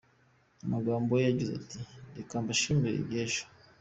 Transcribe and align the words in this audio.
Mu 0.59 0.67
magambo 0.73 1.11
ye 1.21 1.27
agize 1.31 1.51
ati 1.59 1.79
“Reka 2.15 2.35
mbashimire 2.43 2.95
iby’ejo. 3.01 3.43